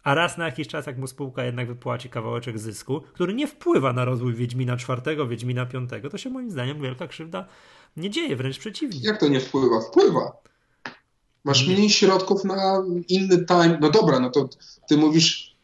[0.02, 3.92] A raz na jakiś czas, jak mu spółka jednak wypłaci kawałeczek zysku, który nie wpływa
[3.92, 7.46] na rozwój Wiedźmina czwartego, Wiedźmina piątego, to się moim zdaniem wielka krzywda
[7.96, 9.00] nie dzieje, wręcz przeciwnie.
[9.02, 9.80] Jak to nie wpływa?
[9.80, 10.32] Wpływa.
[11.44, 13.78] Masz mniej środków na inny time.
[13.80, 14.48] No dobra, no to
[14.88, 15.56] ty mówisz,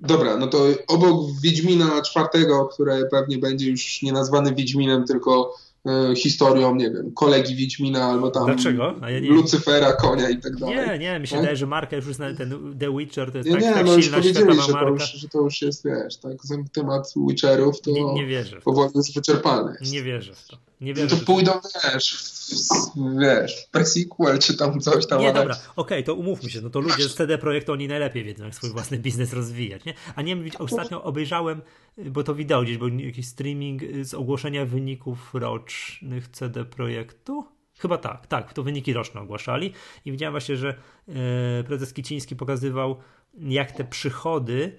[0.00, 5.54] dobra, no to obok Wiedźmina czwartego, które pewnie będzie już nie nazwany Wiedźminem, tylko
[6.16, 8.94] historią, nie wiem, kolegi Wiedźmina albo tam Dlaczego?
[9.00, 9.34] Ja.
[9.34, 10.76] Lucyfera, konia i tak dalej.
[10.76, 13.54] Nie, nie, mi się wydaje, że marka już na ten The Witcher to jest nie,
[13.54, 14.86] tak, nie, tak no silna, już powiedzieli, że marka.
[14.86, 16.32] To już, że to już jest, wiesz, tak,
[16.72, 19.76] temat Witcherów to nie, nie wierzę powoli jest wyczerpany.
[19.92, 20.56] Nie wierzę w to.
[20.80, 21.52] Nie no to pójdą,
[21.84, 22.24] wiesz,
[23.20, 25.20] wiesz, pre-sequel czy tam coś tam.
[25.20, 25.40] Nie, ale...
[25.40, 28.44] dobra, okej, okay, to umówmy się, no to ludzie z CD Projektu, oni najlepiej wiedzą,
[28.44, 29.94] jak swój własny biznes rozwijać, nie?
[30.16, 31.62] A nie wiem, ostatnio obejrzałem,
[31.98, 37.44] bo to wideo gdzieś, był jakiś streaming z ogłoszenia wyników rocznych CD Projektu.
[37.78, 39.72] Chyba tak, tak, to wyniki roczne ogłaszali
[40.04, 42.96] i widziałem właśnie, że e, prezes Kiciński pokazywał,
[43.38, 44.78] jak te przychody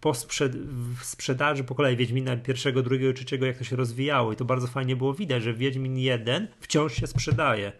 [0.00, 0.56] po sprzed
[1.00, 4.66] w sprzedaży po kolei Wiedźmina pierwszego, drugiego, trzeciego, jak to się rozwijało i to bardzo
[4.66, 7.72] fajnie było widać, że Wiedźmin 1 wciąż się sprzedaje.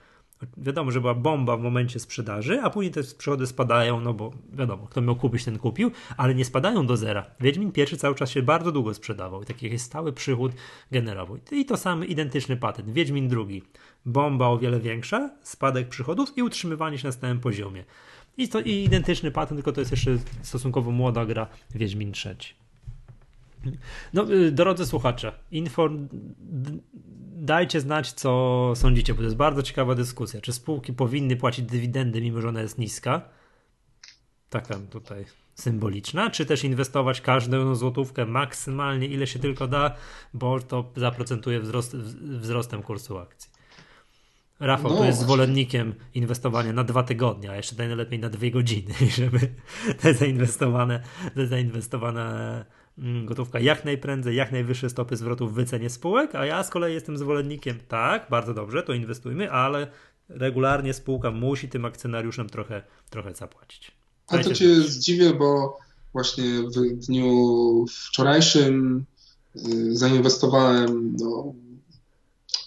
[0.57, 4.87] Wiadomo, że była bomba w momencie sprzedaży, a później te przychody spadają, no bo wiadomo,
[4.87, 7.27] kto miał kupić, ten kupił, ale nie spadają do zera.
[7.41, 10.53] Wiedźmin pierwszy cały czas się bardzo długo sprzedawał i taki stały przychód
[10.91, 11.39] generował.
[11.53, 12.91] I to sam identyczny patent.
[12.91, 13.62] Wiedźmin drugi,
[14.07, 17.85] bomba o wiele większa, spadek przychodów i utrzymywanie się na stałym poziomie.
[18.37, 22.55] I to i identyczny patent, tylko to jest jeszcze stosunkowo młoda gra Wiedźmin trzeci.
[24.12, 26.09] No, y, drodzy słuchacze, inform...
[27.37, 30.41] dajcie znać, co sądzicie, bo to jest bardzo ciekawa dyskusja.
[30.41, 33.22] Czy spółki powinny płacić dywidendy, mimo że ona jest niska?
[34.51, 35.24] Taka tutaj
[35.55, 39.95] symboliczna, czy też inwestować każdą złotówkę maksymalnie, ile się tylko da,
[40.35, 43.51] bo to zaprocentuje wzrost, wzrostem kursu akcji.
[44.63, 44.99] Rafał no.
[44.99, 49.39] tu jest zwolennikiem inwestowania na dwa tygodnie, a jeszcze najlepiej na dwie godziny, żeby
[50.01, 51.03] te zainwestowane,
[51.35, 52.65] te zainwestowane
[52.99, 56.95] mm, gotówka jak najprędzej, jak najwyższe stopy zwrotu w wycenie spółek, a ja z kolei
[56.95, 59.87] jestem zwolennikiem, tak, bardzo dobrze, to inwestujmy, ale
[60.29, 63.93] regularnie spółka musi tym akcjonariuszem trochę, trochę zapłacić.
[64.27, 65.79] A to cię zdziwię, bo
[66.13, 69.05] właśnie w dniu wczorajszym
[69.57, 71.55] y, zainwestowałem no,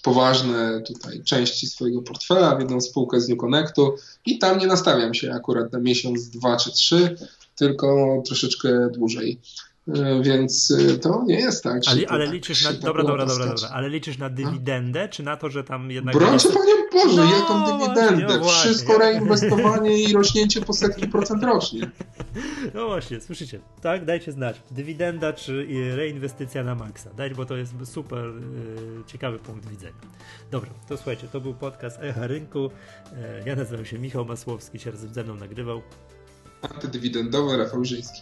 [0.06, 3.96] poważne tutaj części swojego portfela w jedną spółkę z New Connectu
[4.26, 7.18] i tam nie nastawiam się akurat na miesiąc, dwa czy trzy,
[7.56, 9.40] tylko troszeczkę dłużej.
[9.88, 11.82] E, więc e, to nie jest tak.
[11.88, 12.74] Ale, ale tak, liczysz na.
[12.74, 13.70] Dobra, dobra, dobra, dobra.
[13.70, 16.16] Ale liczysz na dywidendę, czy na to, że tam jednak.
[16.16, 16.54] Brońcie jest...
[16.54, 18.38] Panie Boże, no, jaką dywidendę?
[18.40, 21.92] No Wszystko reinwestowanie i rośnięcie po setki procent rocznie.
[22.74, 24.06] No właśnie, słyszycie, tak?
[24.06, 24.62] Dajcie znać.
[24.72, 27.14] Dywidenda czy reinwestycja na maksa.
[27.14, 28.26] Dać, bo to jest super
[29.08, 29.94] ciekawy punkt widzenia.
[30.52, 32.70] Dobra, to słuchajcie, to był podcast Echa Rynku.
[33.46, 35.82] Ja nazywam się Michał Masłowski, się razem ze mną nagrywał.
[36.62, 38.22] Antydywidendowy Rafał Żyński.